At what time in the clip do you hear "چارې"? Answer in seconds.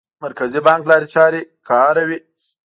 1.15-1.41